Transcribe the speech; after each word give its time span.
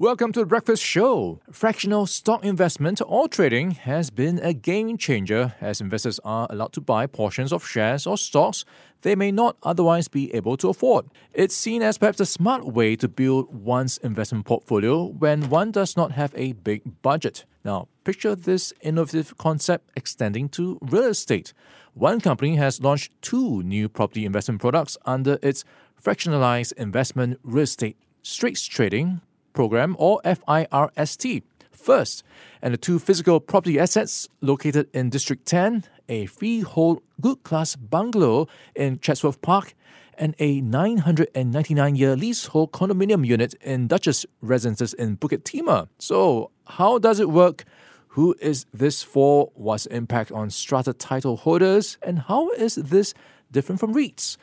Welcome 0.00 0.30
to 0.34 0.38
the 0.38 0.46
Breakfast 0.46 0.80
Show. 0.80 1.40
Fractional 1.50 2.06
stock 2.06 2.44
investment 2.44 3.02
or 3.04 3.26
trading 3.26 3.72
has 3.72 4.10
been 4.10 4.38
a 4.38 4.54
game 4.54 4.96
changer 4.96 5.56
as 5.60 5.80
investors 5.80 6.20
are 6.22 6.46
allowed 6.50 6.72
to 6.74 6.80
buy 6.80 7.08
portions 7.08 7.52
of 7.52 7.66
shares 7.66 8.06
or 8.06 8.16
stocks 8.16 8.64
they 9.02 9.16
may 9.16 9.32
not 9.32 9.56
otherwise 9.64 10.06
be 10.06 10.32
able 10.32 10.56
to 10.58 10.68
afford. 10.68 11.06
It's 11.32 11.56
seen 11.56 11.82
as 11.82 11.98
perhaps 11.98 12.20
a 12.20 12.26
smart 12.26 12.64
way 12.64 12.94
to 12.94 13.08
build 13.08 13.52
one's 13.52 13.98
investment 13.98 14.46
portfolio 14.46 15.02
when 15.04 15.50
one 15.50 15.72
does 15.72 15.96
not 15.96 16.12
have 16.12 16.32
a 16.36 16.52
big 16.52 17.02
budget. 17.02 17.44
Now, 17.64 17.88
picture 18.04 18.36
this 18.36 18.72
innovative 18.80 19.36
concept 19.36 19.90
extending 19.96 20.48
to 20.50 20.78
real 20.80 21.06
estate. 21.06 21.52
One 21.94 22.20
company 22.20 22.54
has 22.54 22.80
launched 22.80 23.10
two 23.20 23.64
new 23.64 23.88
property 23.88 24.24
investment 24.24 24.60
products 24.60 24.96
under 25.04 25.40
its 25.42 25.64
fractionalized 26.00 26.74
investment 26.74 27.40
real 27.42 27.64
estate 27.64 27.96
straits 28.22 28.64
trading 28.64 29.22
program 29.52 29.96
or 29.98 30.20
FIRST. 30.24 31.42
First, 31.70 32.22
and 32.60 32.74
the 32.74 32.78
two 32.78 32.98
physical 32.98 33.40
property 33.40 33.78
assets 33.78 34.28
located 34.40 34.88
in 34.92 35.10
District 35.10 35.46
10, 35.46 35.84
a 36.08 36.26
freehold 36.26 37.02
good 37.20 37.42
class 37.44 37.76
bungalow 37.76 38.48
in 38.74 38.98
Chatsworth 38.98 39.40
Park, 39.40 39.74
and 40.18 40.34
a 40.38 40.60
999 40.60 41.96
year 41.96 42.16
leasehold 42.16 42.72
condominium 42.72 43.24
unit 43.26 43.54
in 43.62 43.86
Duchess 43.86 44.26
Residences 44.40 44.92
in 44.94 45.16
Bukit 45.16 45.44
Timah. 45.44 45.88
So, 45.98 46.50
how 46.66 46.98
does 46.98 47.20
it 47.20 47.30
work? 47.30 47.64
Who 48.08 48.34
is 48.40 48.66
this 48.74 49.02
for? 49.02 49.50
What's 49.54 49.86
impact 49.86 50.32
on 50.32 50.50
strata 50.50 50.92
title 50.92 51.36
holders? 51.36 51.98
And 52.02 52.18
how 52.18 52.50
is 52.50 52.74
this 52.74 53.14
different 53.52 53.80
from 53.80 53.94
REITs? 53.94 54.36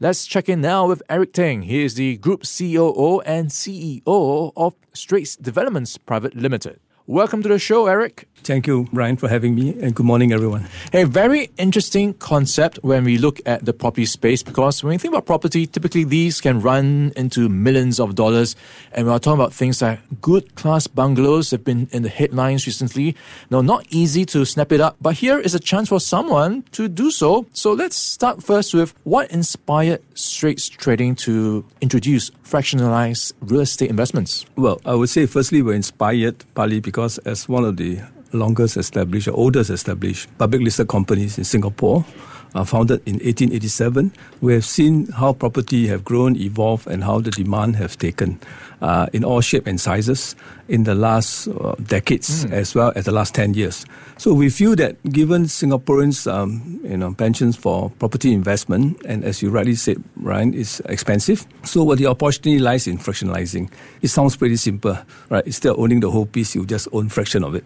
Let's 0.00 0.26
check 0.26 0.48
in 0.48 0.60
now 0.60 0.86
with 0.86 1.02
Eric 1.10 1.32
Teng. 1.32 1.64
He 1.64 1.82
is 1.82 1.96
the 1.96 2.18
Group 2.18 2.44
COO 2.44 3.20
and 3.22 3.48
CEO 3.48 4.52
of 4.56 4.76
Straits 4.92 5.34
Developments 5.34 5.98
Private 5.98 6.36
Limited. 6.36 6.78
Welcome 7.08 7.42
to 7.42 7.48
the 7.48 7.58
show, 7.58 7.88
Eric. 7.88 8.28
Thank 8.42 8.66
you, 8.66 8.88
Brian, 8.92 9.16
for 9.16 9.28
having 9.28 9.54
me, 9.54 9.70
and 9.80 9.94
good 9.94 10.06
morning, 10.06 10.32
everyone. 10.32 10.66
A 10.92 11.04
very 11.04 11.50
interesting 11.58 12.14
concept 12.14 12.78
when 12.82 13.04
we 13.04 13.18
look 13.18 13.40
at 13.44 13.64
the 13.64 13.72
property 13.72 14.06
space 14.06 14.42
because 14.42 14.82
when 14.82 14.92
we 14.92 14.98
think 14.98 15.12
about 15.12 15.26
property, 15.26 15.66
typically 15.66 16.04
these 16.04 16.40
can 16.40 16.60
run 16.60 17.12
into 17.14 17.48
millions 17.48 18.00
of 18.00 18.14
dollars. 18.14 18.56
And 18.92 19.06
we 19.06 19.12
are 19.12 19.18
talking 19.18 19.40
about 19.40 19.52
things 19.52 19.82
like 19.82 20.00
good 20.22 20.54
class 20.54 20.86
bungalows 20.86 21.50
have 21.50 21.64
been 21.64 21.88
in 21.92 22.02
the 22.02 22.08
headlines 22.08 22.66
recently. 22.66 23.16
Now, 23.50 23.60
not 23.60 23.86
easy 23.90 24.24
to 24.26 24.44
snap 24.44 24.72
it 24.72 24.80
up, 24.80 24.96
but 25.00 25.14
here 25.14 25.38
is 25.38 25.54
a 25.54 25.60
chance 25.60 25.88
for 25.88 26.00
someone 26.00 26.62
to 26.72 26.88
do 26.88 27.10
so. 27.10 27.46
So 27.52 27.72
let's 27.72 27.96
start 27.96 28.42
first 28.42 28.72
with 28.72 28.94
what 29.04 29.30
inspired 29.30 30.02
Straits 30.14 30.68
Trading 30.68 31.14
to 31.16 31.64
introduce 31.80 32.30
fractionalized 32.48 33.34
real 33.40 33.60
estate 33.60 33.90
investments? 33.90 34.46
Well, 34.56 34.80
I 34.84 34.94
would 34.94 35.08
say 35.08 35.26
firstly 35.26 35.62
we're 35.62 35.74
inspired 35.74 36.44
partly 36.54 36.80
because 36.80 37.18
as 37.18 37.48
one 37.48 37.64
of 37.64 37.76
the 37.76 38.00
longest 38.32 38.76
established, 38.76 39.28
oldest 39.28 39.70
established 39.70 40.28
public 40.38 40.60
listed 40.62 40.88
companies 40.88 41.38
in 41.38 41.44
Singapore, 41.44 42.04
uh, 42.58 42.64
founded 42.64 43.00
in 43.06 43.14
1887, 43.14 44.12
we 44.40 44.52
have 44.52 44.64
seen 44.64 45.06
how 45.12 45.32
property 45.32 45.86
have 45.86 46.04
grown, 46.04 46.36
evolved, 46.36 46.86
and 46.88 47.04
how 47.04 47.20
the 47.20 47.30
demand 47.30 47.76
have 47.76 47.96
taken 47.98 48.40
uh, 48.82 49.06
in 49.12 49.24
all 49.24 49.40
shape 49.40 49.66
and 49.66 49.80
sizes 49.80 50.34
in 50.68 50.84
the 50.84 50.94
last 50.94 51.48
uh, 51.48 51.74
decades 51.86 52.44
mm. 52.44 52.52
as 52.52 52.74
well 52.74 52.92
as 52.94 53.04
the 53.06 53.12
last 53.12 53.34
10 53.34 53.54
years. 53.54 53.84
So 54.18 54.34
we 54.34 54.50
feel 54.50 54.76
that 54.76 55.02
given 55.10 55.44
Singaporeans' 55.44 56.30
um, 56.30 56.80
you 56.82 56.96
know, 56.96 57.14
pensions 57.14 57.56
for 57.56 57.90
property 57.98 58.32
investment, 58.32 59.00
and 59.06 59.24
as 59.24 59.40
you 59.42 59.50
rightly 59.50 59.74
said, 59.74 60.02
Ryan, 60.16 60.54
is 60.54 60.82
expensive. 60.86 61.46
So 61.64 61.84
what 61.84 61.98
the 61.98 62.06
opportunity 62.06 62.58
lies 62.58 62.86
in 62.86 62.98
fractionalizing. 62.98 63.70
It 64.02 64.08
sounds 64.08 64.36
pretty 64.36 64.56
simple, 64.56 64.98
right? 65.30 65.46
Instead 65.46 65.72
of 65.72 65.78
owning 65.78 66.00
the 66.00 66.10
whole 66.10 66.26
piece, 66.26 66.54
you 66.54 66.66
just 66.66 66.88
own 66.92 67.08
fraction 67.08 67.44
of 67.44 67.54
it. 67.54 67.64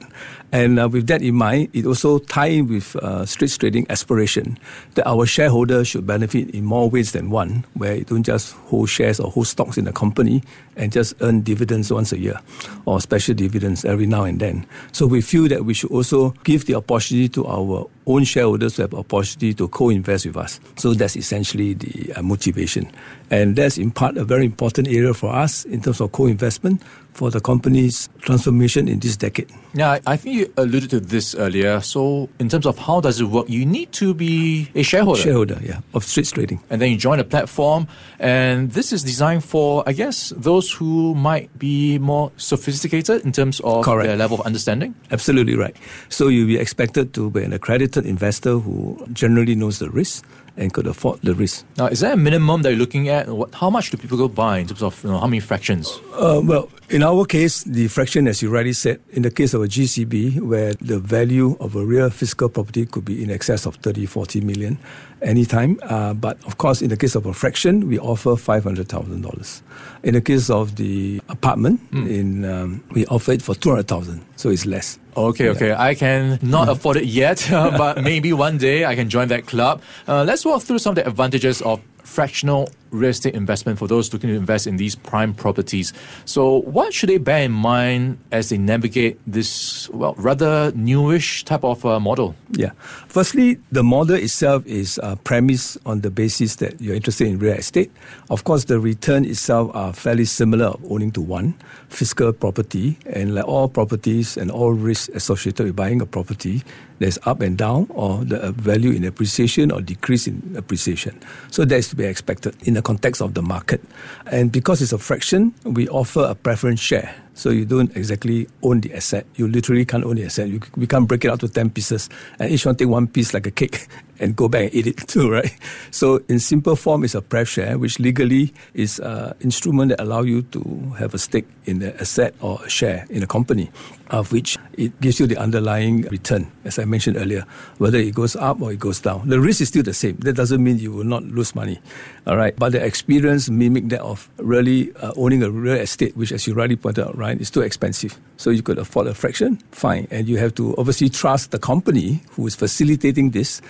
And 0.52 0.78
uh, 0.78 0.88
with 0.88 1.06
that 1.06 1.22
in 1.22 1.34
mind, 1.34 1.70
it 1.72 1.86
also 1.86 2.18
ties 2.18 2.52
in 2.52 2.68
with 2.68 2.94
uh, 2.96 3.24
straits 3.26 3.56
trading 3.56 3.86
aspiration 3.88 4.58
that 4.94 5.06
our 5.06 5.26
shareholders 5.26 5.88
should 5.88 6.06
benefit 6.06 6.50
in 6.50 6.64
more 6.64 6.88
ways 6.88 7.12
than 7.12 7.30
one, 7.30 7.64
where 7.74 7.96
you 7.96 8.04
don't 8.04 8.22
just 8.22 8.54
hold 8.54 8.88
shares 8.88 9.20
or 9.20 9.30
hold 9.30 9.46
stocks 9.46 9.78
in 9.78 9.84
the 9.84 9.92
company 9.92 10.42
and 10.76 10.92
just 10.92 11.14
earn 11.20 11.40
dividends 11.42 11.92
once 11.92 12.12
a 12.12 12.18
year 12.18 12.38
or 12.86 13.00
special 13.00 13.34
dividends 13.34 13.84
every 13.84 14.06
now 14.06 14.24
and 14.24 14.40
then. 14.40 14.66
So 14.92 15.06
we 15.06 15.20
feel 15.20 15.48
that 15.48 15.64
we 15.64 15.74
should 15.74 15.90
also 15.90 16.30
give 16.44 16.66
the 16.66 16.74
opportunity 16.74 17.28
to 17.30 17.46
our 17.46 17.88
own 18.06 18.24
shareholders 18.24 18.74
to 18.74 18.82
have 18.82 18.94
opportunity 18.94 19.54
to 19.54 19.68
co-invest 19.68 20.26
with 20.26 20.36
us. 20.36 20.60
So 20.76 20.94
that's 20.94 21.16
essentially 21.16 21.74
the 21.74 22.12
uh, 22.14 22.22
motivation. 22.22 22.90
And 23.30 23.56
that's 23.56 23.78
in 23.78 23.90
part 23.90 24.16
a 24.16 24.24
very 24.24 24.44
important 24.44 24.88
area 24.88 25.14
for 25.14 25.32
us 25.32 25.64
in 25.66 25.80
terms 25.80 26.00
of 26.00 26.12
co-investment 26.12 26.82
for 27.12 27.30
the 27.30 27.40
company's 27.40 28.08
transformation 28.20 28.88
in 28.88 28.98
this 28.98 29.16
decade. 29.16 29.50
Yeah, 29.74 29.98
I 30.06 30.16
think 30.16 30.36
you 30.36 30.52
alluded 30.56 30.90
to 30.90 31.00
this 31.00 31.34
earlier. 31.34 31.80
So, 31.80 32.28
in 32.38 32.48
terms 32.48 32.66
of 32.66 32.78
how 32.78 33.00
does 33.00 33.20
it 33.20 33.24
work, 33.24 33.48
you 33.48 33.66
need 33.66 33.92
to 33.92 34.14
be 34.14 34.61
a 34.74 34.82
shareholder. 34.82 35.20
Shareholder, 35.20 35.58
yeah, 35.62 35.80
of 35.94 36.04
Straits 36.04 36.30
Trading. 36.30 36.60
And 36.70 36.80
then 36.80 36.90
you 36.90 36.96
join 36.96 37.18
a 37.20 37.24
platform, 37.24 37.86
and 38.18 38.70
this 38.72 38.92
is 38.92 39.02
designed 39.02 39.44
for, 39.44 39.82
I 39.86 39.92
guess, 39.92 40.32
those 40.36 40.70
who 40.72 41.14
might 41.14 41.56
be 41.58 41.98
more 41.98 42.32
sophisticated 42.36 43.24
in 43.24 43.32
terms 43.32 43.60
of 43.60 43.84
Correct. 43.84 44.06
their 44.06 44.16
level 44.16 44.40
of 44.40 44.46
understanding. 44.46 44.94
Absolutely 45.10 45.56
right. 45.56 45.76
So 46.08 46.28
you'll 46.28 46.46
be 46.46 46.58
expected 46.58 47.14
to 47.14 47.30
be 47.30 47.42
an 47.42 47.52
accredited 47.52 48.06
investor 48.06 48.58
who 48.58 49.06
generally 49.12 49.54
knows 49.54 49.78
the 49.78 49.90
risk 49.90 50.24
and 50.56 50.72
could 50.72 50.86
afford 50.86 51.20
the 51.22 51.34
risk. 51.34 51.64
Now, 51.76 51.86
is 51.86 52.00
there 52.00 52.12
a 52.12 52.16
minimum 52.16 52.62
that 52.62 52.70
you're 52.70 52.78
looking 52.78 53.08
at? 53.08 53.28
What, 53.28 53.54
how 53.54 53.70
much 53.70 53.90
do 53.90 53.96
people 53.96 54.18
go 54.18 54.28
buy 54.28 54.58
in 54.58 54.66
terms 54.66 54.82
of 54.82 55.02
you 55.04 55.10
know, 55.10 55.18
how 55.18 55.26
many 55.26 55.40
fractions? 55.40 56.00
Uh, 56.14 56.40
well, 56.44 56.68
in 56.90 57.02
our 57.02 57.24
case, 57.24 57.64
the 57.64 57.88
fraction, 57.88 58.28
as 58.28 58.42
you 58.42 58.50
rightly 58.50 58.72
said, 58.74 59.00
in 59.10 59.22
the 59.22 59.30
case 59.30 59.54
of 59.54 59.62
a 59.62 59.66
GCB, 59.66 60.40
where 60.40 60.74
the 60.74 60.98
value 60.98 61.56
of 61.60 61.74
a 61.74 61.84
real 61.84 62.10
physical 62.10 62.48
property 62.48 62.86
could 62.86 63.04
be 63.04 63.22
in 63.22 63.30
excess 63.30 63.66
of 63.66 63.76
30, 63.76 64.06
40 64.06 64.40
million 64.42 64.78
anytime. 65.22 65.78
Uh, 65.82 66.14
but 66.14 66.36
of 66.44 66.58
course, 66.58 66.82
in 66.82 66.88
the 66.88 66.96
case 66.96 67.14
of 67.14 67.26
a 67.26 67.32
fraction, 67.32 67.88
we 67.88 67.98
offer 67.98 68.30
$500,000. 68.30 69.62
In 70.02 70.14
the 70.14 70.20
case 70.20 70.50
of 70.50 70.76
the 70.76 71.20
apartment, 71.28 71.80
mm. 71.90 72.08
in 72.10 72.44
um, 72.44 72.84
we 72.90 73.06
offer 73.06 73.32
it 73.32 73.42
for 73.42 73.54
200000 73.54 74.24
so 74.36 74.50
it's 74.50 74.66
less. 74.66 74.98
Okay, 75.16 75.48
okay. 75.50 75.74
I 75.74 75.94
can 75.94 76.38
not 76.42 76.68
mm. 76.68 76.72
afford 76.72 76.96
it 76.96 77.04
yet, 77.04 77.46
but 77.50 78.02
maybe 78.02 78.32
one 78.32 78.58
day 78.58 78.84
I 78.84 78.94
can 78.94 79.08
join 79.08 79.28
that 79.28 79.46
club. 79.46 79.82
Uh, 80.08 80.24
let's 80.24 80.44
walk 80.44 80.62
through 80.62 80.78
some 80.78 80.92
of 80.92 80.96
the 80.96 81.06
advantages 81.06 81.62
of 81.62 81.80
fractional 82.02 82.68
real 82.92 83.10
estate 83.10 83.34
investment 83.34 83.78
for 83.78 83.88
those 83.88 84.12
looking 84.12 84.30
to 84.30 84.36
invest 84.36 84.66
in 84.66 84.76
these 84.76 84.94
prime 84.94 85.34
properties. 85.34 85.92
So, 86.24 86.62
what 86.62 86.94
should 86.94 87.08
they 87.08 87.18
bear 87.18 87.42
in 87.42 87.52
mind 87.52 88.18
as 88.30 88.50
they 88.50 88.58
navigate 88.58 89.18
this, 89.26 89.88
well, 89.90 90.14
rather 90.18 90.70
newish 90.74 91.44
type 91.44 91.64
of 91.64 91.84
uh, 91.84 91.98
model? 91.98 92.34
Yeah. 92.52 92.70
Firstly, 93.08 93.58
the 93.72 93.82
model 93.82 94.16
itself 94.16 94.64
is 94.66 95.00
uh, 95.02 95.16
premised 95.16 95.78
on 95.86 96.02
the 96.02 96.10
basis 96.10 96.56
that 96.56 96.80
you're 96.80 96.94
interested 96.94 97.26
in 97.26 97.38
real 97.38 97.54
estate. 97.54 97.90
Of 98.30 98.44
course, 98.44 98.64
the 98.64 98.78
return 98.78 99.24
itself 99.24 99.70
are 99.74 99.92
fairly 99.92 100.26
similar 100.26 100.74
owning 100.88 101.10
to 101.12 101.20
one 101.20 101.54
physical 101.88 102.32
property, 102.32 102.98
and 103.06 103.34
like 103.34 103.46
all 103.46 103.68
properties 103.68 104.36
and 104.36 104.50
all 104.50 104.72
risks 104.72 105.08
associated 105.14 105.66
with 105.66 105.76
buying 105.76 106.00
a 106.00 106.06
property, 106.06 106.62
there's 106.98 107.18
up 107.24 107.40
and 107.40 107.58
down, 107.58 107.86
or 107.90 108.24
the 108.24 108.52
value 108.52 108.92
in 108.92 109.04
appreciation 109.04 109.70
or 109.70 109.80
decrease 109.80 110.26
in 110.26 110.54
appreciation. 110.56 111.18
So 111.50 111.64
that's 111.64 111.88
to 111.88 111.96
be 111.96 112.04
expected 112.04 112.56
in 112.66 112.76
the 112.82 112.86
context 112.86 113.22
of 113.22 113.34
the 113.34 113.42
market. 113.42 113.80
And 114.26 114.50
because 114.50 114.82
it's 114.82 114.92
a 114.92 114.98
fraction, 114.98 115.54
we 115.64 115.88
offer 115.88 116.24
a 116.24 116.34
preference 116.34 116.80
share. 116.80 117.14
So 117.34 117.50
you 117.50 117.64
don't 117.64 117.94
exactly 117.96 118.48
own 118.62 118.80
the 118.80 118.92
asset. 118.92 119.24
You 119.36 119.48
literally 119.48 119.84
can't 119.84 120.04
own 120.04 120.16
the 120.16 120.24
asset. 120.24 120.48
You, 120.48 120.60
we 120.76 120.86
can't 120.86 121.08
break 121.08 121.24
it 121.24 121.30
out 121.30 121.40
to 121.40 121.48
10 121.48 121.70
pieces 121.70 122.10
and 122.38 122.50
each 122.50 122.66
one 122.66 122.76
take 122.76 122.88
one 122.88 123.06
piece 123.06 123.32
like 123.32 123.46
a 123.46 123.50
cake 123.50 123.86
and 124.22 124.36
go 124.36 124.48
back 124.48 124.62
and 124.62 124.74
eat 124.74 124.86
it 124.86 124.96
too, 125.08 125.30
right? 125.30 125.52
So 125.90 126.22
in 126.28 126.38
simple 126.38 126.76
form, 126.76 127.04
it's 127.04 127.14
a 127.14 127.20
pref 127.20 127.48
share, 127.48 127.76
which 127.76 127.98
legally 127.98 128.54
is 128.72 129.00
an 129.00 129.34
instrument 129.40 129.90
that 129.90 130.00
allow 130.00 130.22
you 130.22 130.42
to 130.42 130.94
have 130.98 131.12
a 131.12 131.18
stake 131.18 131.46
in 131.64 131.80
the 131.80 131.94
asset 132.00 132.34
or 132.40 132.60
a 132.64 132.68
share 132.68 133.06
in 133.10 133.22
a 133.22 133.26
company, 133.26 133.70
of 134.10 134.32
which 134.32 134.56
it 134.78 134.98
gives 135.00 135.20
you 135.20 135.26
the 135.26 135.36
underlying 135.36 136.02
return, 136.02 136.50
as 136.64 136.78
I 136.78 136.84
mentioned 136.84 137.16
earlier, 137.16 137.44
whether 137.78 137.98
it 137.98 138.14
goes 138.14 138.36
up 138.36 138.60
or 138.62 138.72
it 138.72 138.78
goes 138.78 139.00
down. 139.00 139.28
The 139.28 139.40
risk 139.40 139.60
is 139.60 139.68
still 139.68 139.82
the 139.82 139.94
same. 139.94 140.16
That 140.18 140.34
doesn't 140.34 140.62
mean 140.62 140.78
you 140.78 140.92
will 140.92 141.04
not 141.04 141.24
lose 141.24 141.54
money, 141.54 141.80
all 142.26 142.36
right? 142.36 142.54
But 142.56 142.72
the 142.72 142.84
experience 142.84 143.50
mimic 143.50 143.88
that 143.88 144.00
of 144.00 144.28
really 144.38 144.94
uh, 144.96 145.12
owning 145.16 145.42
a 145.42 145.50
real 145.50 145.74
estate, 145.74 146.16
which 146.16 146.32
as 146.32 146.46
you 146.46 146.54
rightly 146.54 146.76
pointed 146.76 147.06
out, 147.06 147.16
right? 147.16 147.40
It's 147.40 147.50
too 147.50 147.60
expensive. 147.60 148.18
So 148.36 148.50
you 148.50 148.62
could 148.62 148.78
afford 148.78 149.06
a 149.06 149.14
fraction, 149.14 149.58
fine. 149.70 150.08
And 150.10 150.28
you 150.28 150.38
have 150.38 150.54
to 150.56 150.74
obviously 150.76 151.08
trust 151.08 151.50
the 151.50 151.58
company 151.58 152.22
who 152.32 152.46
is 152.46 152.54
facilitating 152.56 153.30
this 153.30 153.62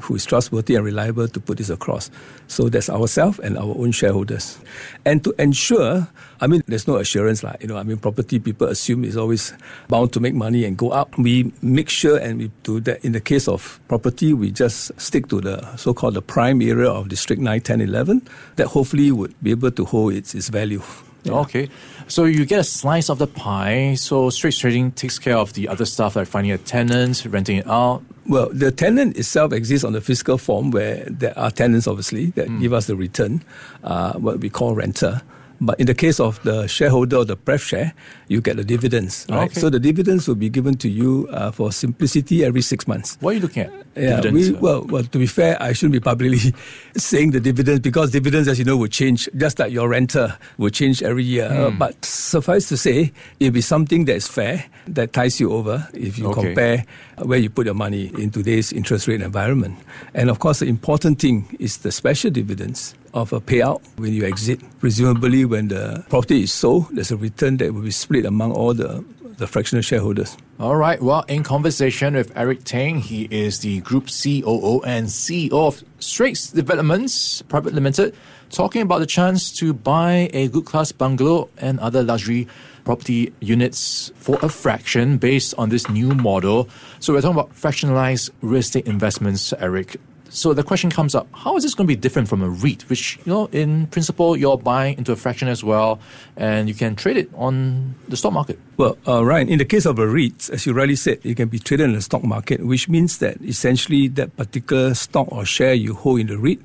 who 0.00 0.14
is 0.14 0.24
trustworthy 0.24 0.74
and 0.74 0.84
reliable 0.84 1.28
to 1.28 1.40
put 1.40 1.58
this 1.58 1.70
across. 1.70 2.10
So 2.48 2.68
that's 2.68 2.88
ourselves 2.88 3.38
and 3.40 3.56
our 3.58 3.74
own 3.76 3.92
shareholders. 3.92 4.58
And 5.04 5.22
to 5.24 5.34
ensure, 5.38 6.06
I 6.40 6.46
mean, 6.46 6.62
there's 6.66 6.86
no 6.86 6.96
assurance, 6.96 7.42
like, 7.42 7.62
you 7.62 7.68
know, 7.68 7.76
I 7.76 7.82
mean, 7.82 7.98
property 7.98 8.38
people 8.38 8.68
assume 8.68 9.04
is 9.04 9.16
always 9.16 9.52
bound 9.88 10.12
to 10.12 10.20
make 10.20 10.34
money 10.34 10.64
and 10.64 10.76
go 10.76 10.90
up. 10.90 11.16
We 11.18 11.52
make 11.62 11.88
sure 11.88 12.18
and 12.18 12.38
we 12.38 12.50
do 12.62 12.80
that. 12.80 13.04
In 13.04 13.12
the 13.12 13.20
case 13.20 13.48
of 13.48 13.80
property, 13.88 14.32
we 14.32 14.50
just 14.50 14.98
stick 15.00 15.28
to 15.28 15.40
the 15.40 15.76
so-called 15.76 16.14
the 16.14 16.22
prime 16.22 16.60
area 16.62 16.90
of 16.90 17.08
District 17.08 17.40
9, 17.40 17.60
10, 17.60 17.80
11 17.80 18.22
that 18.56 18.68
hopefully 18.68 19.10
would 19.10 19.34
be 19.42 19.50
able 19.50 19.70
to 19.70 19.84
hold 19.84 20.14
its, 20.14 20.34
its 20.34 20.48
value. 20.48 20.82
Yeah. 21.24 21.32
Okay. 21.40 21.68
So 22.06 22.24
you 22.24 22.44
get 22.44 22.60
a 22.60 22.64
slice 22.64 23.08
of 23.08 23.18
the 23.18 23.26
pie. 23.26 23.94
So 23.94 24.30
Straits 24.30 24.58
Trading 24.58 24.92
takes 24.92 25.18
care 25.18 25.36
of 25.36 25.54
the 25.54 25.68
other 25.68 25.86
stuff 25.86 26.16
like 26.16 26.28
finding 26.28 26.52
a 26.52 26.58
tenant, 26.58 27.24
renting 27.24 27.56
it 27.56 27.66
out. 27.66 28.02
Well, 28.26 28.50
the 28.52 28.70
tenant 28.70 29.16
itself 29.16 29.52
exists 29.52 29.84
on 29.84 29.92
the 29.92 30.00
physical 30.00 30.38
form 30.38 30.70
where 30.70 31.04
there 31.08 31.36
are 31.38 31.50
tenants, 31.50 31.86
obviously, 31.86 32.26
that 32.32 32.48
mm. 32.48 32.60
give 32.60 32.72
us 32.72 32.86
the 32.86 32.96
return, 32.96 33.42
uh, 33.82 34.14
what 34.14 34.40
we 34.40 34.50
call 34.50 34.74
renter. 34.74 35.22
But 35.64 35.80
in 35.80 35.86
the 35.86 35.94
case 35.94 36.20
of 36.20 36.42
the 36.42 36.66
shareholder 36.66 37.16
or 37.16 37.24
the 37.24 37.36
pref 37.36 37.62
share, 37.62 37.94
you 38.28 38.42
get 38.42 38.56
the 38.56 38.64
dividends, 38.64 39.26
right? 39.30 39.50
Okay. 39.50 39.60
So 39.60 39.70
the 39.70 39.80
dividends 39.80 40.28
will 40.28 40.34
be 40.34 40.50
given 40.50 40.76
to 40.76 40.88
you 40.90 41.26
uh, 41.30 41.50
for 41.52 41.72
simplicity 41.72 42.44
every 42.44 42.60
six 42.60 42.86
months. 42.86 43.16
What 43.20 43.30
are 43.30 43.34
you 43.34 43.40
looking 43.40 43.62
at? 43.64 43.72
Yeah, 43.96 44.20
we, 44.30 44.52
well, 44.52 44.84
well, 44.84 45.04
to 45.04 45.18
be 45.18 45.26
fair, 45.26 45.56
I 45.62 45.72
shouldn't 45.72 45.92
be 45.92 46.00
publicly 46.00 46.52
saying 46.96 47.30
the 47.30 47.40
dividends 47.40 47.80
because 47.80 48.10
dividends, 48.10 48.46
as 48.48 48.58
you 48.58 48.64
know, 48.64 48.76
will 48.76 48.88
change, 48.88 49.28
just 49.36 49.58
like 49.58 49.72
your 49.72 49.88
renter 49.88 50.36
will 50.58 50.70
change 50.70 51.02
every 51.02 51.24
year. 51.24 51.48
Mm. 51.48 51.66
Uh, 51.66 51.70
but 51.70 52.04
suffice 52.04 52.68
to 52.68 52.76
say, 52.76 53.12
it'll 53.40 53.54
be 53.54 53.60
something 53.62 54.04
that's 54.04 54.28
fair, 54.28 54.66
that 54.88 55.14
ties 55.14 55.40
you 55.40 55.52
over 55.52 55.88
if 55.94 56.18
you 56.18 56.26
okay. 56.28 56.42
compare 56.42 56.84
where 57.22 57.38
you 57.38 57.48
put 57.48 57.64
your 57.64 57.74
money 57.74 58.10
in 58.18 58.30
today's 58.30 58.72
interest 58.72 59.08
rate 59.08 59.22
environment. 59.22 59.78
And 60.12 60.28
of 60.28 60.40
course, 60.40 60.58
the 60.58 60.66
important 60.66 61.20
thing 61.20 61.56
is 61.58 61.78
the 61.78 61.92
special 61.92 62.30
dividends 62.30 62.94
of 63.14 63.32
a 63.32 63.40
payout 63.40 63.80
when 63.96 64.12
you 64.12 64.24
exit. 64.26 64.60
Presumably, 64.80 65.44
when 65.44 65.68
the 65.68 66.04
property 66.10 66.42
is 66.42 66.52
sold, 66.52 66.88
there's 66.90 67.10
a 67.10 67.16
return 67.16 67.56
that 67.58 67.72
will 67.72 67.82
be 67.82 67.90
split 67.90 68.26
among 68.26 68.52
all 68.52 68.74
the, 68.74 69.04
the 69.38 69.46
fractional 69.46 69.82
shareholders. 69.82 70.36
All 70.58 70.76
right. 70.76 71.00
Well, 71.00 71.24
in 71.28 71.44
conversation 71.44 72.14
with 72.14 72.36
Eric 72.36 72.64
Teng, 72.64 73.00
he 73.00 73.28
is 73.30 73.60
the 73.60 73.80
group 73.80 74.08
COO 74.08 74.82
and 74.82 75.06
CEO 75.06 75.52
of 75.52 75.82
Straits 76.00 76.50
Developments 76.50 77.42
Private 77.42 77.72
Limited, 77.72 78.14
talking 78.50 78.82
about 78.82 78.98
the 78.98 79.06
chance 79.06 79.52
to 79.58 79.72
buy 79.72 80.28
a 80.32 80.48
good 80.48 80.64
class 80.64 80.92
bungalow 80.92 81.48
and 81.56 81.78
other 81.80 82.02
luxury 82.02 82.48
property 82.84 83.32
units 83.40 84.12
for 84.16 84.38
a 84.42 84.48
fraction 84.48 85.16
based 85.16 85.54
on 85.56 85.70
this 85.70 85.88
new 85.88 86.14
model. 86.14 86.68
So 87.00 87.14
we're 87.14 87.22
talking 87.22 87.38
about 87.38 87.54
fractionalized 87.54 88.30
real 88.42 88.60
estate 88.60 88.86
investments, 88.86 89.54
Eric. 89.58 89.96
So 90.30 90.52
the 90.52 90.62
question 90.62 90.90
comes 90.90 91.14
up: 91.14 91.28
How 91.32 91.56
is 91.56 91.62
this 91.62 91.74
going 91.74 91.86
to 91.86 91.92
be 91.92 91.96
different 91.96 92.28
from 92.28 92.42
a 92.42 92.48
REIT, 92.48 92.88
which 92.88 93.18
you 93.24 93.32
know, 93.32 93.46
in 93.52 93.86
principle, 93.88 94.36
you're 94.36 94.58
buying 94.58 94.98
into 94.98 95.12
a 95.12 95.16
fraction 95.16 95.48
as 95.48 95.62
well, 95.62 96.00
and 96.36 96.68
you 96.68 96.74
can 96.74 96.96
trade 96.96 97.16
it 97.16 97.30
on 97.34 97.94
the 98.08 98.16
stock 98.16 98.32
market? 98.32 98.58
Well, 98.76 98.98
uh, 99.06 99.24
Ryan, 99.24 99.48
in 99.48 99.58
the 99.58 99.64
case 99.64 99.86
of 99.86 99.98
a 99.98 100.06
REIT, 100.06 100.50
as 100.50 100.66
you 100.66 100.72
rightly 100.72 100.96
said, 100.96 101.20
it 101.22 101.36
can 101.36 101.48
be 101.48 101.58
traded 101.58 101.90
in 101.90 101.94
the 101.94 102.02
stock 102.02 102.24
market, 102.24 102.64
which 102.64 102.88
means 102.88 103.18
that 103.18 103.40
essentially 103.42 104.08
that 104.08 104.36
particular 104.36 104.94
stock 104.94 105.28
or 105.30 105.44
share 105.44 105.74
you 105.74 105.94
hold 105.94 106.20
in 106.20 106.26
the 106.26 106.38
REIT 106.38 106.60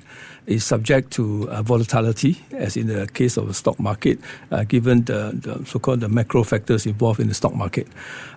is 0.46 0.64
subject 0.64 1.12
to 1.12 1.48
uh, 1.50 1.62
volatility, 1.62 2.42
as 2.52 2.76
in 2.76 2.88
the 2.88 3.06
case 3.08 3.36
of 3.36 3.46
the 3.46 3.54
stock 3.54 3.78
market, 3.78 4.18
uh, 4.50 4.64
given 4.64 5.04
the, 5.04 5.30
the 5.34 5.64
so-called 5.64 6.00
the 6.00 6.08
macro 6.08 6.42
factors 6.42 6.86
involved 6.86 7.20
in 7.20 7.28
the 7.28 7.34
stock 7.34 7.54
market 7.54 7.86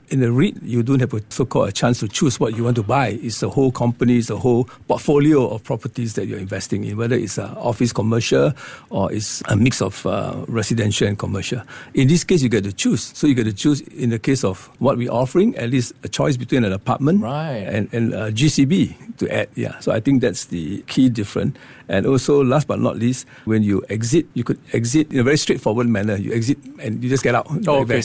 in 0.09 0.19
the 0.19 0.31
REIT, 0.31 0.61
you 0.61 0.83
don't 0.83 0.99
have 0.99 1.13
a 1.13 1.21
so-called 1.29 1.69
a 1.69 1.71
chance 1.71 1.99
to 1.99 2.07
choose 2.07 2.39
what 2.39 2.55
you 2.55 2.63
want 2.63 2.75
to 2.75 2.83
buy. 2.83 3.19
It's 3.21 3.39
the 3.39 3.49
whole 3.49 3.71
company, 3.71 4.17
it's 4.17 4.27
the 4.27 4.37
whole 4.37 4.65
portfolio 4.87 5.47
of 5.47 5.63
properties 5.63 6.13
that 6.13 6.27
you're 6.27 6.39
investing 6.39 6.83
in, 6.83 6.97
whether 6.97 7.15
it's 7.15 7.37
uh, 7.37 7.53
office 7.57 7.93
commercial 7.93 8.53
or 8.89 9.11
it's 9.11 9.41
a 9.47 9.55
mix 9.55 9.81
of 9.81 10.05
uh, 10.05 10.35
residential 10.47 11.07
and 11.07 11.17
commercial. 11.17 11.61
In 11.93 12.07
this 12.07 12.23
case, 12.23 12.41
you 12.41 12.49
get 12.49 12.63
to 12.63 12.73
choose. 12.73 13.03
So 13.15 13.27
you 13.27 13.35
get 13.35 13.45
to 13.45 13.53
choose, 13.53 13.81
in 13.81 14.09
the 14.09 14.19
case 14.19 14.43
of 14.43 14.69
what 14.79 14.97
we're 14.97 15.11
offering, 15.11 15.55
at 15.57 15.69
least 15.69 15.93
a 16.03 16.09
choice 16.09 16.37
between 16.37 16.63
an 16.63 16.73
apartment 16.73 17.21
right. 17.21 17.65
and, 17.67 17.93
and 17.93 18.13
uh, 18.13 18.31
GCB 18.31 19.17
to 19.17 19.33
add. 19.33 19.49
Yeah. 19.55 19.79
So 19.79 19.91
I 19.91 19.99
think 19.99 20.21
that's 20.21 20.45
the 20.45 20.81
key 20.83 21.09
difference. 21.09 21.57
And 21.89 22.05
also, 22.05 22.43
last 22.43 22.67
but 22.67 22.79
not 22.79 22.97
least, 22.97 23.27
when 23.45 23.61
you 23.61 23.83
exit, 23.89 24.25
you 24.33 24.43
could 24.43 24.59
exit 24.71 25.11
in 25.11 25.19
a 25.19 25.23
very 25.23 25.37
straightforward 25.37 25.87
manner. 25.87 26.15
You 26.15 26.33
exit 26.33 26.57
and 26.79 27.03
you 27.03 27.09
just 27.09 27.23
get 27.23 27.35
out. 27.35 27.47
Oh, 27.67 27.81
okay. 27.81 28.01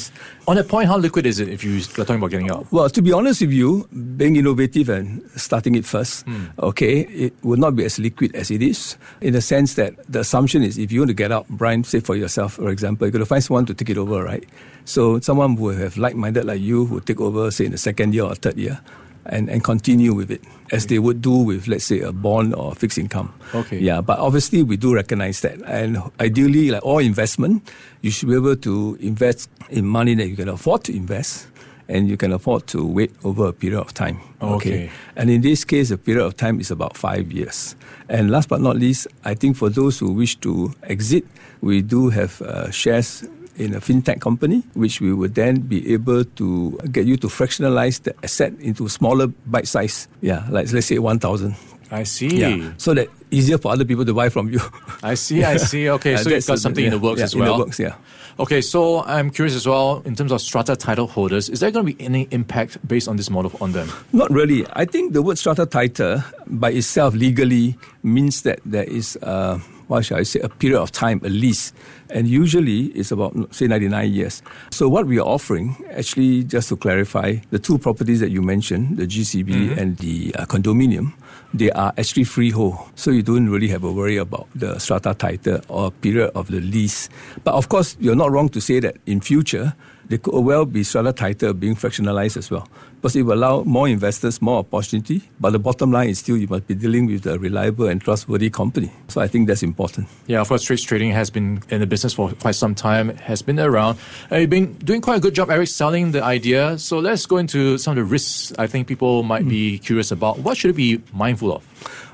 On 0.47 0.57
that 0.57 0.69
point, 0.69 0.89
how 0.89 0.99
liquid 0.99 1.27
is 1.27 1.39
it 1.39 1.49
if 1.49 1.63
you 1.63 1.81
talking 1.95 2.17
about 2.17 2.31
getting 2.31 2.51
out? 2.51 2.67
Well, 2.71 2.89
to 2.91 3.03
be 3.03 3.13
honest 3.13 3.41
with 3.41 3.53
you, 3.53 3.89
being 4.17 4.37
innovative 4.37 4.89
and 4.89 5.23
starting 5.37 5.75
it 5.75 5.85
first, 5.85 6.27
mm. 6.27 6.51
okay, 6.59 7.01
it 7.01 7.35
would 7.43 7.59
not 7.59 7.77
be 7.77 7.85
as 7.85 7.99
liquid 7.99 8.35
as 8.35 8.51
it 8.51 8.63
is 8.63 8.97
in 9.21 9.33
the 9.33 9.41
sense 9.41 9.75
that 9.75 9.95
the 10.09 10.21
assumption 10.21 10.63
is 10.63 10.79
if 10.79 10.93
you 10.93 11.01
want 11.01 11.11
to 11.11 11.15
get 11.15 11.33
out, 11.33 11.49
Brian, 11.49 11.85
say 11.85 12.01
for 12.01 12.17
yourself, 12.17 12.55
for 12.55 12.71
example, 12.71 13.07
you're 13.07 13.13
going 13.13 13.21
to 13.21 13.27
find 13.27 13.43
someone 13.43 13.67
to 13.67 13.75
take 13.75 13.91
it 13.91 13.99
over, 13.99 14.23
right? 14.23 14.45
So 14.85 15.21
someone 15.21 15.57
who 15.57 15.69
have 15.69 15.97
like-minded 15.97 16.45
like 16.45 16.61
you 16.61 16.87
who 16.87 17.01
take 17.01 17.21
over, 17.21 17.51
say, 17.51 17.67
in 17.67 17.73
the 17.73 17.79
second 17.79 18.15
year 18.15 18.25
or 18.25 18.35
third 18.35 18.57
year 18.57 18.81
and, 19.27 19.51
and 19.51 19.63
continue 19.63 20.15
with 20.15 20.31
it 20.31 20.43
as 20.73 20.87
they 20.87 20.99
would 20.99 21.21
do 21.21 21.37
with, 21.37 21.69
let's 21.69 21.85
say, 21.85 22.01
a 22.01 22.13
bond 22.13 22.55
or 22.55 22.75
fixed 22.75 22.99
income. 22.99 23.33
Okay. 23.55 23.79
Yeah, 23.79 24.01
but 24.01 24.19
obviously 24.19 24.63
we 24.63 24.77
do 24.77 24.95
recognize 24.95 25.41
that. 25.41 25.61
And 25.67 25.99
ideally, 26.21 26.71
like 26.71 26.85
all 26.85 26.99
investment, 26.99 27.71
you 28.03 28.11
should 28.11 28.29
be 28.29 28.35
able 28.35 28.57
to 28.57 28.97
invest 29.01 29.51
in 29.71 29.87
money 29.87 30.15
that 30.15 30.29
you 30.29 30.37
can 30.37 30.49
afford 30.49 30.85
to 30.85 30.97
invest 30.97 31.47
and 31.89 32.09
you 32.09 32.17
can 32.17 32.33
afford 32.33 32.67
to 32.69 32.85
wait 32.85 33.13
over 33.25 33.49
a 33.49 33.53
period 33.53 33.81
of 33.81 33.95
time. 33.95 34.21
Okay. 34.43 34.55
okay. 34.55 34.91
And 35.17 35.31
in 35.31 35.41
this 35.41 35.65
case, 35.65 35.89
the 35.89 35.99
period 35.99 36.25
of 36.25 36.37
time 36.37 36.61
is 36.61 36.71
about 36.71 36.97
five 36.97 37.33
years. 37.33 37.75
And 38.09 38.31
last 38.31 38.49
but 38.49 38.61
not 38.61 38.77
least, 38.77 39.09
I 39.25 39.35
think 39.35 39.57
for 39.57 39.71
those 39.71 39.99
who 39.99 40.13
wish 40.13 40.37
to 40.37 40.73
exit, 40.85 41.25
we 41.61 41.83
do 41.83 42.11
have 42.11 42.41
uh, 42.43 42.71
shares 42.71 43.27
in 43.57 43.75
a 43.75 43.81
fintech 43.81 44.21
company, 44.21 44.63
which 44.75 45.01
we 45.01 45.13
would 45.13 45.35
then 45.35 45.61
be 45.61 45.93
able 45.93 46.25
to 46.25 46.79
get 46.93 47.07
you 47.07 47.17
to 47.17 47.27
fractionalize 47.27 48.03
the 48.03 48.15
asset 48.23 48.53
into 48.61 48.89
smaller 48.89 49.27
bite 49.47 49.67
size. 49.67 50.07
Yeah, 50.21 50.47
like 50.51 50.73
let's 50.73 50.87
say 50.87 50.99
1,000. 50.99 51.57
I 51.91 52.03
see. 52.03 52.29
Yeah, 52.29 52.73
so 52.77 52.95
that 52.95 53.09
easier 53.31 53.59
for 53.59 53.73
other 53.73 53.85
people 53.85 54.05
to 54.05 54.15
buy 54.15 54.29
from 54.29 54.49
you. 54.49 54.61
I 55.03 55.15
see, 55.15 55.45
I 55.45 55.57
see. 55.57 55.89
Okay, 55.99 56.17
so 56.17 56.31
you've 56.31 56.47
got 56.47 56.59
something 56.59 56.85
yeah, 56.85 56.93
in 56.93 57.01
the 57.01 57.05
works 57.07 57.19
yeah, 57.19 57.25
as 57.25 57.35
well. 57.35 57.53
In 57.53 57.59
the 57.59 57.65
works, 57.65 57.79
yeah. 57.79 57.95
Okay, 58.39 58.61
so 58.61 59.03
I'm 59.05 59.31
curious 59.31 59.57
as 59.57 59.67
well, 59.67 60.03
in 60.05 60.15
terms 60.15 60.31
of 60.31 60.41
strata 60.41 60.77
title 60.77 61.07
holders, 61.07 61.49
is 61.49 61.61
there 61.61 61.71
going 61.71 61.87
to 61.87 61.93
be 61.93 62.05
any 62.05 62.29
impact 62.31 62.87
based 62.87 63.09
on 63.09 63.17
this 63.17 63.31
model 63.31 63.51
on 63.61 63.73
them? 63.73 63.91
Not 64.13 64.31
really. 64.31 64.65
I 64.75 64.85
think 64.85 65.13
the 65.13 65.23
word 65.23 65.39
strata 65.39 65.67
title 65.67 66.23
by 66.47 66.71
itself 66.71 67.15
legally 67.15 67.77
means 68.03 68.43
that 68.43 68.61
there 68.65 68.85
is, 68.85 69.19
uh, 69.23 69.59
what 69.89 70.05
shall 70.05 70.19
I 70.19 70.23
say, 70.23 70.41
a 70.41 70.49
period 70.49 70.81
of 70.81 70.93
time, 70.93 71.21
a 71.25 71.29
lease 71.29 71.73
and 72.11 72.27
usually 72.27 72.87
it's 72.87 73.13
about 73.13 73.55
say 73.55 73.67
99 73.67 74.13
years. 74.13 74.43
So 74.71 74.89
what 74.89 75.07
we 75.07 75.19
are 75.19 75.27
offering, 75.27 75.77
actually, 75.93 76.45
just 76.45 76.69
to 76.71 76.77
clarify, 76.77 77.37
the 77.51 77.59
two 77.59 77.79
properties 77.79 78.21
that 78.21 78.31
you 78.31 78.43
mentioned, 78.43 78.97
the 78.97 79.07
GCB 79.07 79.47
mm-hmm. 79.47 79.79
and 79.79 79.97
the 79.99 80.35
uh, 80.37 80.47
condominium, 80.47 81.13
they 81.55 81.71
are 81.71 81.93
actually 81.97 82.25
freehold. 82.25 82.77
So 82.95 83.11
you 83.11 83.23
don't 83.23 83.49
really 83.49 83.69
have 83.69 83.85
a 83.85 83.93
worry 83.93 84.17
about 84.17 84.49
the 84.55 84.79
strata 84.79 85.15
title 85.15 85.61
or 85.69 85.91
period 85.91 86.31
of 86.35 86.49
the 86.49 86.61
lease. 86.61 87.09
But 87.45 87.55
of 87.55 87.69
course, 87.69 87.97
you're 88.01 88.17
not 88.17 88.31
wrong 88.31 88.49
to 88.51 88.61
say 88.61 88.81
that 88.81 88.97
in 89.07 89.21
future 89.21 89.75
there 90.09 90.19
could 90.19 90.41
well 90.41 90.65
be 90.65 90.83
strata 90.85 91.13
title 91.13 91.53
being 91.53 91.75
fractionalized 91.75 92.37
as 92.37 92.51
well 92.51 92.69
because 92.97 93.15
it 93.15 93.23
will 93.23 93.35
allow 93.35 93.63
more 93.63 93.89
investors 93.89 94.43
more 94.43 94.59
opportunity. 94.59 95.23
But 95.39 95.51
the 95.51 95.59
bottom 95.59 95.93
line 95.93 96.09
is 96.09 96.19
still 96.19 96.37
you 96.37 96.49
must 96.49 96.67
be 96.67 96.75
dealing 96.75 97.07
with 97.07 97.27
a 97.27 97.39
reliable 97.39 97.87
and 97.87 98.01
trustworthy 98.01 98.51
company. 98.51 98.91
So 99.09 99.21
I 99.21 99.29
think 99.29 99.47
that's 99.47 99.63
important. 99.63 100.09
Yeah, 100.27 100.41
of 100.41 100.49
course, 100.49 100.63
Straits 100.63 100.83
Trading 100.83 101.13
has 101.13 101.31
been 101.31 101.63
in 101.71 101.81
the 101.81 101.87
business 101.87 102.15
for 102.15 102.33
quite 102.33 102.57
some 102.57 102.75
time, 102.75 103.11
has 103.17 103.43
been 103.43 103.61
around. 103.61 103.99
And 104.31 104.41
you've 104.41 104.51
been 104.51 104.75
doing 104.75 105.01
quite 105.01 105.19
a 105.19 105.21
good 105.21 105.35
job, 105.35 105.51
Eric, 105.51 105.69
selling 105.69 106.13
the 106.13 106.23
idea. 106.23 106.79
So 106.79 106.99
let's 106.99 107.27
go 107.27 107.37
into 107.37 107.79
some 107.79 107.93
of 107.93 107.97
the 107.97 108.05
risks 108.05 108.53
I 108.59 108.67
think 108.67 108.89
people 108.89 109.23
might 109.23 109.45
mm. 109.45 109.51
be 109.51 109.79
curious 109.79 110.11
about. 110.11 110.41
What 110.41 110.57
should 110.57 110.75
we 110.75 110.97
be 110.97 111.05
mindful 111.13 111.53
of? 111.53 111.65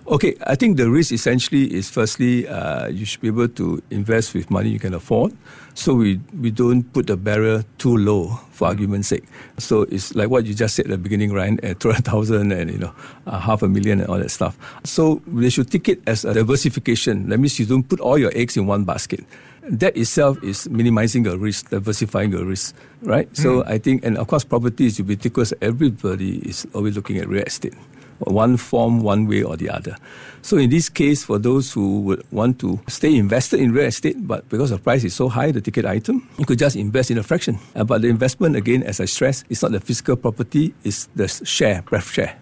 Okay, 0.06 0.36
I 0.46 0.54
think 0.54 0.76
the 0.76 0.90
risk 0.90 1.12
essentially 1.12 1.72
is 1.72 1.88
firstly, 1.88 2.46
uh, 2.46 2.88
you 2.88 3.06
should 3.06 3.22
be 3.22 3.28
able 3.28 3.48
to 3.48 3.82
invest 3.90 4.34
with 4.34 4.50
money 4.50 4.68
you 4.68 4.78
can 4.78 4.92
afford. 4.92 5.32
So 5.72 5.94
we, 5.94 6.20
we 6.38 6.50
don't 6.50 6.82
put 6.92 7.06
the 7.06 7.16
barrier 7.16 7.64
too 7.78 7.96
low 7.96 8.38
for 8.52 8.68
argument's 8.68 9.08
sake. 9.08 9.24
So 9.56 9.82
it's 9.82 10.14
like 10.14 10.28
what 10.28 10.44
you 10.44 10.52
just 10.52 10.76
said 10.76 10.86
at 10.86 10.90
the 10.90 10.98
beginning, 10.98 11.32
Ryan, 11.32 11.58
at 11.64 11.80
200,000 11.80 12.52
and, 12.52 12.70
you 12.70 12.78
know, 12.78 12.92
uh, 13.26 13.38
half 13.38 13.62
a 13.62 13.68
million 13.68 14.00
and 14.00 14.10
all 14.10 14.18
that 14.18 14.30
stuff. 14.30 14.58
So 14.84 15.22
they 15.26 15.48
should 15.48 15.70
take 15.70 15.88
it 15.88 16.02
as 16.06 16.26
a 16.26 16.34
diversification. 16.34 17.30
That 17.30 17.38
means 17.38 17.58
you 17.58 17.64
don't 17.64 17.88
put 17.88 17.98
all 17.98 18.18
your 18.18 18.30
eggs 18.34 18.58
in 18.58 18.66
one 18.66 18.84
basket. 18.84 19.24
That 19.62 19.96
itself 19.96 20.36
is 20.44 20.68
minimizing 20.68 21.24
your 21.24 21.38
risk, 21.38 21.70
diversifying 21.70 22.30
your 22.30 22.44
risk, 22.44 22.76
right? 23.00 23.30
Mm. 23.30 23.36
So 23.38 23.64
I 23.64 23.78
think, 23.78 24.04
and 24.04 24.18
of 24.18 24.26
course, 24.26 24.44
property 24.44 24.84
is 24.84 24.98
ubiquitous. 24.98 25.54
Everybody 25.62 26.46
is 26.46 26.66
always 26.74 26.94
looking 26.94 27.16
at 27.16 27.26
real 27.26 27.44
estate. 27.44 27.72
One 28.18 28.56
form, 28.56 29.00
one 29.00 29.26
way 29.26 29.42
or 29.42 29.56
the 29.56 29.70
other. 29.70 29.96
So 30.42 30.58
in 30.58 30.68
this 30.68 30.88
case, 30.88 31.24
for 31.24 31.38
those 31.38 31.72
who 31.72 32.00
would 32.02 32.22
want 32.30 32.58
to 32.60 32.78
stay 32.88 33.16
invested 33.16 33.60
in 33.60 33.72
real 33.72 33.86
estate, 33.86 34.16
but 34.26 34.46
because 34.48 34.70
the 34.70 34.78
price 34.78 35.02
is 35.04 35.14
so 35.14 35.28
high, 35.28 35.50
the 35.52 35.60
ticket 35.60 35.86
item, 35.86 36.28
you 36.38 36.44
could 36.44 36.58
just 36.58 36.76
invest 36.76 37.10
in 37.10 37.18
a 37.18 37.22
fraction. 37.22 37.58
Uh, 37.74 37.84
but 37.84 38.02
the 38.02 38.08
investment, 38.08 38.54
again, 38.54 38.82
as 38.82 39.00
I 39.00 39.06
stress, 39.06 39.44
is 39.48 39.62
not 39.62 39.72
the 39.72 39.80
physical 39.80 40.16
property, 40.16 40.74
it's 40.84 41.08
the 41.16 41.28
share, 41.28 41.82
pref 41.82 42.12
share. 42.12 42.36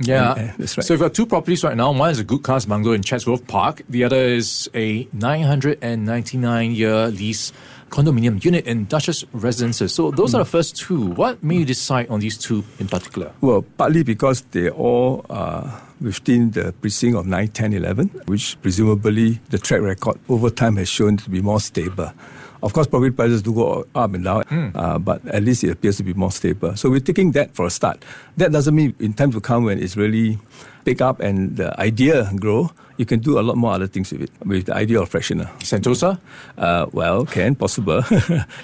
Yeah, 0.00 0.34
And, 0.34 0.50
uh, 0.50 0.52
that's 0.58 0.76
right. 0.76 0.84
So 0.84 0.94
we've 0.94 1.00
got 1.00 1.14
two 1.14 1.26
properties 1.26 1.64
right 1.64 1.76
now. 1.76 1.92
One 1.92 2.10
is 2.10 2.18
a 2.18 2.24
good 2.24 2.42
class 2.42 2.64
bungalow 2.64 2.94
in 2.94 3.02
Chatsworth 3.02 3.46
Park. 3.46 3.82
The 3.88 4.04
other 4.04 4.16
is 4.16 4.68
a 4.74 5.06
999 5.12 6.72
year 6.72 7.08
lease 7.08 7.52
condominium 7.90 8.42
unit 8.42 8.66
in 8.66 8.86
Duchess 8.86 9.24
Residences. 9.32 9.94
So 9.94 10.10
those 10.10 10.34
are 10.34 10.38
the 10.38 10.44
first 10.46 10.76
two. 10.76 11.08
What 11.12 11.42
made 11.44 11.58
you 11.58 11.64
decide 11.66 12.08
on 12.08 12.20
these 12.20 12.38
two 12.38 12.64
in 12.78 12.88
particular? 12.88 13.32
Well, 13.40 13.62
partly 13.76 14.02
because 14.02 14.40
they 14.50 14.70
all 14.70 15.24
are 15.28 15.82
within 16.00 16.50
the 16.50 16.72
precinct 16.72 17.16
of 17.16 17.26
9, 17.26 17.48
10, 17.48 17.72
11, 17.74 18.08
which 18.26 18.60
presumably 18.62 19.40
the 19.50 19.58
track 19.58 19.82
record 19.82 20.18
over 20.28 20.50
time 20.50 20.76
has 20.76 20.88
shown 20.88 21.16
to 21.18 21.30
be 21.30 21.40
more 21.40 21.60
stable. 21.60 22.12
Of 22.62 22.72
course, 22.72 22.86
property 22.86 23.10
prices 23.10 23.42
do 23.42 23.52
go 23.52 23.86
up 23.94 24.14
and 24.14 24.24
down, 24.24 24.44
uh, 24.74 24.98
but 24.98 25.26
at 25.26 25.42
least 25.42 25.64
it 25.64 25.70
appears 25.70 25.96
to 25.96 26.04
be 26.04 26.14
more 26.14 26.30
stable. 26.30 26.76
So 26.76 26.90
we're 26.90 27.00
taking 27.00 27.32
that 27.32 27.54
for 27.54 27.66
a 27.66 27.70
start. 27.70 28.04
That 28.36 28.52
doesn't 28.52 28.74
mean 28.74 28.94
in 29.00 29.14
time 29.14 29.32
to 29.32 29.40
come 29.40 29.64
when 29.64 29.82
it's 29.82 29.96
really 29.96 30.38
pick 30.84 31.00
up 31.00 31.20
and 31.20 31.56
the 31.56 31.78
idea 31.80 32.30
grow, 32.36 32.70
you 32.96 33.06
can 33.06 33.20
do 33.20 33.38
a 33.38 33.42
lot 33.42 33.56
more 33.56 33.72
other 33.72 33.86
things 33.86 34.12
with 34.12 34.22
it, 34.22 34.30
with 34.44 34.66
the 34.66 34.74
idea 34.74 35.00
of 35.00 35.08
fractional. 35.08 35.46
Sentosa? 35.60 36.18
Uh, 36.58 36.86
well, 36.92 37.24
can 37.24 37.54
possible. 37.54 37.98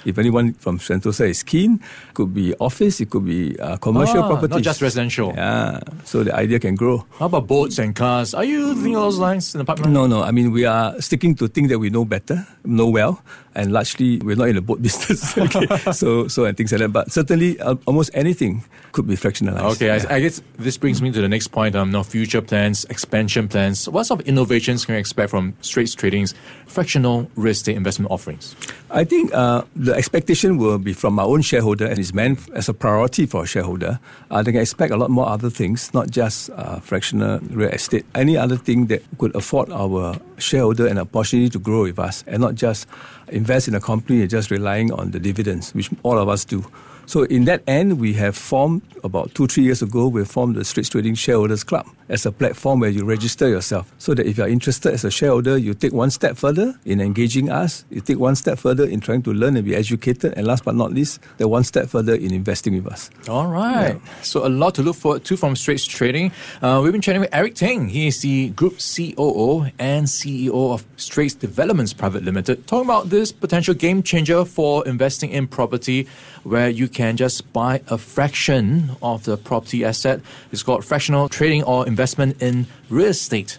if 0.05 0.17
anyone 0.17 0.53
from 0.53 0.79
Sentosa 0.79 1.27
is 1.27 1.43
keen, 1.43 1.81
could 2.13 2.33
be 2.33 2.53
office, 2.59 3.01
it 3.01 3.09
could 3.09 3.25
be 3.25 3.59
uh, 3.59 3.77
commercial 3.77 4.23
Ah, 4.23 4.27
property, 4.27 4.53
not 4.53 4.61
just 4.61 4.81
residential. 4.81 5.33
Yeah, 5.35 5.79
so 6.05 6.23
the 6.23 6.33
idea 6.35 6.59
can 6.59 6.75
grow. 6.75 7.05
How 7.17 7.25
about 7.25 7.47
boats 7.47 7.79
and 7.79 7.95
cars? 7.95 8.33
Are 8.33 8.43
you 8.45 8.73
thinking 8.75 8.95
along 8.95 9.09
those 9.09 9.19
lines 9.19 9.55
in 9.55 9.59
the 9.59 9.65
pipeline? 9.65 9.93
No, 9.93 10.07
no. 10.07 10.21
I 10.21 10.31
mean, 10.31 10.51
we 10.51 10.65
are 10.65 10.99
sticking 11.01 11.35
to 11.35 11.47
things 11.47 11.69
that 11.69 11.79
we 11.79 11.89
know 11.89 12.05
better, 12.05 12.47
know 12.63 12.87
well, 12.87 13.21
and 13.55 13.71
largely 13.73 14.19
we're 14.19 14.35
not 14.35 14.49
in 14.49 14.55
the 14.55 14.61
boat 14.61 14.81
business. 14.87 15.37
okay? 15.37 15.67
so, 15.91 16.27
so 16.27 16.45
and 16.45 16.55
things 16.55 16.71
like 16.71 16.79
that. 16.79 16.93
But 16.93 17.11
certainly, 17.11 17.59
uh, 17.59 17.75
almost 17.85 18.11
anything 18.13 18.63
could 18.91 19.07
be 19.07 19.15
fractionalized. 19.15 19.75
Okay, 19.75 19.89
I, 19.91 20.15
I 20.15 20.19
guess 20.19 20.41
this 20.57 20.77
brings 20.77 21.01
me 21.01 21.11
to 21.11 21.21
the 21.21 21.29
next 21.29 21.49
point. 21.49 21.75
Um, 21.75 21.91
now 21.91 22.03
future 22.09 22.41
plans, 22.41 22.85
expansion 22.85 23.47
plans. 23.47 23.87
What 23.87 24.05
sort 24.05 24.21
of 24.21 24.27
innovations 24.27 24.85
can 24.85 24.95
we 24.95 24.99
expect 24.99 25.29
from 25.29 25.53
Straits 25.61 25.93
Trading's 25.93 26.33
fractional 26.65 27.29
real 27.35 27.51
estate 27.51 27.77
investment 27.77 28.11
offerings? 28.11 28.55
I 28.91 29.03
think 29.03 29.33
uh, 29.33 29.63
the 29.75 29.93
expectation 29.93 30.57
will 30.57 30.79
be 30.79 30.93
from 30.93 31.19
our 31.19 31.27
own 31.27 31.41
shareholder, 31.41 31.85
and 31.85 31.99
it's 31.99 32.13
meant 32.13 32.49
as 32.51 32.67
a 32.67 32.73
priority 32.73 33.25
for 33.25 33.43
a 33.43 33.47
shareholder. 33.47 33.99
Uh, 34.31 34.41
they 34.41 34.51
can 34.51 34.61
expect 34.61 34.91
a 34.91 34.97
lot 34.97 35.09
more 35.09 35.27
other 35.27 35.49
things, 35.49 35.93
not 35.93 36.09
just 36.09 36.49
uh, 36.51 36.79
fractional 36.79 37.39
real 37.51 37.69
estate. 37.69 38.05
Any 38.15 38.35
other 38.35 38.57
thing 38.57 38.87
that 38.87 39.03
could 39.19 39.35
afford 39.35 39.71
our 39.71 40.17
shareholder 40.37 40.87
an 40.87 40.97
opportunity 40.97 41.49
to 41.49 41.59
grow 41.59 41.83
with 41.83 41.99
us, 41.99 42.23
and 42.27 42.41
not 42.41 42.55
just 42.55 42.87
invest 43.27 43.67
in 43.67 43.75
a 43.75 43.79
company 43.79 44.21
and 44.21 44.29
just 44.29 44.49
relying 44.49 44.91
on 44.91 45.11
the 45.11 45.19
dividends, 45.19 45.73
which 45.75 45.89
all 46.03 46.17
of 46.17 46.27
us 46.27 46.43
do. 46.45 46.65
So 47.09 47.23
in 47.23 47.45
that 47.45 47.63
end, 47.65 47.99
we 47.99 48.13
have 48.13 48.37
formed 48.37 48.83
about 49.03 49.33
two, 49.33 49.47
three 49.47 49.63
years 49.63 49.81
ago, 49.81 50.07
we 50.07 50.23
formed 50.25 50.55
the 50.55 50.63
Straits 50.63 50.89
Trading 50.89 51.15
Shareholders 51.15 51.63
Club 51.63 51.87
as 52.07 52.23
a 52.27 52.31
platform 52.31 52.79
where 52.81 52.89
you 52.89 53.03
register 53.03 53.47
yourself. 53.49 53.91
So 53.97 54.13
that 54.13 54.27
if 54.27 54.37
you're 54.37 54.47
interested 54.47 54.93
as 54.93 55.03
a 55.03 55.09
shareholder, 55.09 55.57
you 55.57 55.73
take 55.73 55.91
one 55.91 56.11
step 56.11 56.37
further 56.37 56.79
in 56.85 57.01
engaging 57.01 57.49
us, 57.49 57.83
you 57.89 58.01
take 58.01 58.19
one 58.19 58.35
step 58.35 58.59
further 58.59 58.83
in 58.83 58.99
trying 58.99 59.23
to 59.23 59.33
learn 59.33 59.55
and 59.57 59.65
be 59.65 59.75
educated, 59.75 60.35
and 60.37 60.45
last 60.45 60.65
but 60.65 60.75
not 60.75 60.93
least, 60.93 61.19
the 61.37 61.47
one 61.47 61.63
step 61.63 61.89
further 61.89 62.13
in 62.13 62.31
investing 62.31 62.75
with 62.75 62.91
us. 62.91 63.09
All 63.27 63.47
right. 63.47 63.99
So 64.21 64.45
a 64.45 64.49
lot 64.49 64.75
to 64.75 64.83
look 64.83 64.95
forward 64.95 65.23
to 65.25 65.37
from 65.37 65.55
Straits 65.55 65.85
Trading. 65.85 66.31
Uh, 66.61 66.79
we've 66.83 66.91
been 66.91 67.01
chatting 67.01 67.21
with 67.21 67.33
Eric 67.33 67.55
Teng. 67.55 67.89
He 67.89 68.05
is 68.05 68.21
the 68.21 68.49
group 68.49 68.77
COO 68.77 69.65
and 69.79 70.05
CEO 70.05 70.73
of 70.73 70.85
Straits 70.97 71.33
Developments 71.33 71.91
Private 71.91 72.23
Limited. 72.23 72.67
Talking 72.67 72.85
about 72.85 73.09
this 73.09 73.31
potential 73.31 73.73
game 73.73 74.03
changer 74.03 74.45
for 74.45 74.87
investing 74.87 75.31
in 75.31 75.47
property, 75.47 76.07
where 76.43 76.69
you 76.69 76.87
can 76.87 76.98
just 77.17 77.51
buy 77.53 77.81
a 77.87 77.97
fraction 77.97 78.91
of 79.01 79.23
the 79.23 79.37
property 79.37 79.85
asset. 79.85 80.21
It's 80.51 80.63
called 80.63 80.83
fractional 80.85 81.29
trading 81.29 81.63
or 81.63 81.87
investment 81.87 82.41
in 82.41 82.67
real 82.89 83.07
estate. 83.07 83.57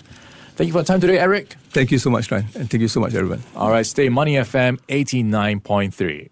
Thank 0.57 0.69
you 0.69 0.73
for 0.73 0.83
the 0.83 0.87
time 0.87 1.01
today, 1.01 1.19
Eric. 1.19 1.55
Thank 1.71 1.91
you 1.91 1.99
so 1.99 2.11
much, 2.11 2.31
Ryan, 2.31 2.47
and 2.55 2.71
thank 2.71 2.81
you 2.83 2.89
so 2.89 3.01
much, 3.01 3.15
everyone. 3.15 3.43
All 3.57 3.71
right, 3.71 3.87
stay 3.87 4.09
Money 4.09 4.35
FM 4.35 4.79
89.3. 4.89 6.29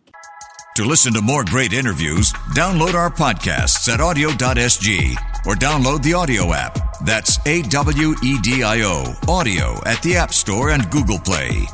To 0.76 0.84
listen 0.84 1.12
to 1.14 1.22
more 1.22 1.44
great 1.44 1.72
interviews, 1.72 2.32
download 2.54 2.94
our 2.94 3.10
podcasts 3.10 3.88
at 3.92 4.00
awedio.sg 4.00 5.16
or 5.46 5.54
download 5.54 6.02
the 6.02 6.12
AWEDIO 6.12 6.54
app. 6.54 7.04
That's 7.04 7.44
A 7.46 7.62
W 7.62 8.14
E 8.22 8.38
D 8.40 8.62
I 8.62 8.82
O, 8.82 9.14
AWEDIO 9.22 9.84
at 9.86 10.00
the 10.02 10.16
App 10.16 10.32
Store 10.32 10.70
and 10.70 10.88
Google 10.90 11.18
Play. 11.18 11.66